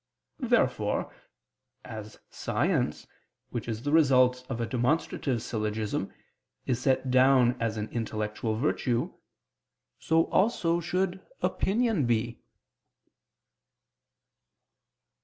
Therefore 0.39 1.13
as 1.85 2.17
science, 2.31 3.05
which 3.51 3.67
is 3.67 3.83
the 3.83 3.91
result 3.91 4.43
of 4.49 4.59
a 4.59 4.65
demonstrative 4.65 5.43
syllogism, 5.43 6.11
is 6.65 6.81
set 6.81 7.11
down 7.11 7.55
as 7.61 7.77
an 7.77 7.87
intellectual 7.89 8.55
virtue, 8.55 9.13
so 9.99 10.23
also 10.31 10.79
should 10.79 11.23
opinion 11.43 12.07
be. 12.07 12.41